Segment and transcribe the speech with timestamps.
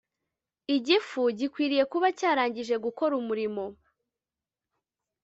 [0.75, 3.63] igifu gikwiriye kuba cyarangije gukora umurimo